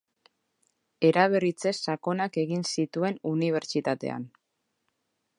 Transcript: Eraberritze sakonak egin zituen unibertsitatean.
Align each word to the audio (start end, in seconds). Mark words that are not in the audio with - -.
Eraberritze 1.09 1.73
sakonak 1.91 2.39
egin 2.43 2.65
zituen 2.75 3.19
unibertsitatean. 3.33 4.25